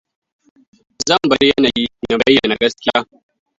Zan 1.07 1.19
bar 1.29 1.43
yanayi 1.49 1.85
na 2.01 2.07
ya 2.11 2.17
bayyana 2.21 2.59
gaskiya. 2.61 2.99